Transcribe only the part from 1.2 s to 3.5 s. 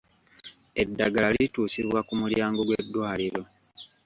lituusibwa ku mulyango gw'eddwaliro.